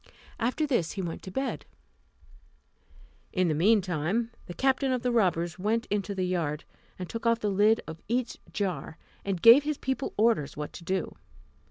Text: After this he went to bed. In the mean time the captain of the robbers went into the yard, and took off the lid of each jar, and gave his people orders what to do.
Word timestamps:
After 0.39 0.65
this 0.65 0.93
he 0.93 1.01
went 1.03 1.21
to 1.21 1.29
bed. 1.29 1.63
In 3.31 3.49
the 3.49 3.53
mean 3.53 3.81
time 3.81 4.31
the 4.47 4.53
captain 4.55 4.91
of 4.91 5.03
the 5.03 5.11
robbers 5.11 5.59
went 5.59 5.85
into 5.91 6.15
the 6.15 6.25
yard, 6.25 6.63
and 6.97 7.07
took 7.07 7.27
off 7.27 7.39
the 7.39 7.51
lid 7.51 7.81
of 7.85 8.01
each 8.07 8.39
jar, 8.51 8.97
and 9.23 9.43
gave 9.43 9.63
his 9.63 9.77
people 9.77 10.15
orders 10.17 10.57
what 10.57 10.73
to 10.73 10.83
do. 10.83 11.15